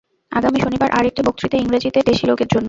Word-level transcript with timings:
আগামী 0.31 0.59
শনিবার 0.61 0.89
আর 0.91 1.05
একটি 1.05 1.21
বক্তৃতা 1.23 1.57
ইংরেজীতে, 1.57 1.99
দেশী 2.05 2.25
লোকের 2.27 2.47
জন্য। 2.47 2.59